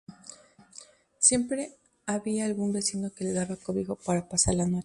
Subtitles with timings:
[1.19, 1.73] Siempre
[2.07, 4.79] había algún vecino que le daba cobijo para pasar la noche.